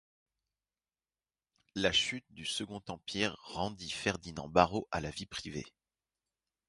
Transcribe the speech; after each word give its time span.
La 1.75 1.91
chute 1.91 2.25
du 2.31 2.43
Second 2.43 2.81
Empire 2.87 3.37
rendit 3.43 3.91
Ferdinand 3.91 4.49
Barrot 4.49 4.87
à 4.89 4.99
la 4.99 5.11
vie 5.11 5.27
privée. 5.27 5.67